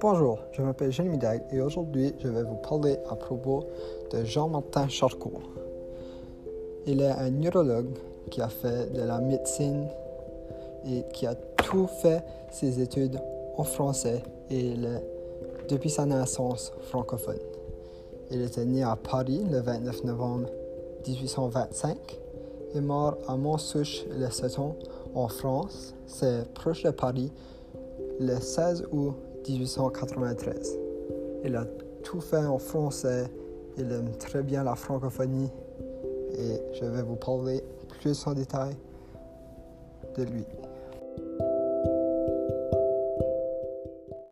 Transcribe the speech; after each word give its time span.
Bonjour, 0.00 0.38
je 0.52 0.62
m'appelle 0.62 0.92
Jean 0.92 1.06
Midag 1.06 1.42
et 1.50 1.60
aujourd'hui 1.60 2.14
je 2.20 2.28
vais 2.28 2.44
vous 2.44 2.54
parler 2.54 2.98
à 3.10 3.16
propos 3.16 3.64
de 4.12 4.24
Jean-Martin 4.24 4.86
Charcot. 4.86 5.40
Il 6.86 7.00
est 7.00 7.10
un 7.10 7.30
neurologue 7.30 7.98
qui 8.30 8.40
a 8.40 8.48
fait 8.48 8.92
de 8.92 9.02
la 9.02 9.18
médecine 9.18 9.88
et 10.86 11.02
qui 11.12 11.26
a 11.26 11.34
tout 11.34 11.88
fait 11.88 12.22
ses 12.52 12.80
études 12.80 13.18
en 13.56 13.64
français 13.64 14.22
et 14.50 14.74
est 14.74 15.68
depuis 15.68 15.90
sa 15.90 16.06
naissance 16.06 16.72
francophone. 16.82 17.40
Il 18.30 18.40
était 18.42 18.66
né 18.66 18.84
à 18.84 18.94
Paris 18.94 19.44
le 19.50 19.58
29 19.58 20.04
novembre 20.04 20.48
1825 21.08 21.96
et 22.76 22.80
mort 22.80 23.18
à 23.26 23.36
Montsouche 23.36 24.04
le 24.16 24.30
7 24.30 24.60
ans 24.60 24.76
en 25.16 25.26
France, 25.26 25.96
c'est 26.06 26.48
proche 26.54 26.84
de 26.84 26.90
Paris, 26.90 27.32
le 28.20 28.38
16 28.38 28.84
août 28.92 29.16
1893. 29.48 30.78
Il 31.44 31.56
a 31.56 31.64
tout 32.02 32.20
fait 32.20 32.44
en 32.44 32.58
français, 32.58 33.26
il 33.76 33.90
aime 33.92 34.10
très 34.18 34.42
bien 34.42 34.64
la 34.64 34.74
francophonie 34.74 35.50
et 36.32 36.60
je 36.74 36.84
vais 36.84 37.02
vous 37.02 37.16
parler 37.16 37.62
plus 37.88 38.26
en 38.26 38.34
détail 38.34 38.74
de 40.16 40.24
lui. 40.24 40.44